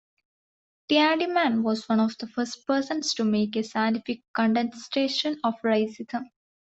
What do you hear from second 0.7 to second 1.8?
Tiedemann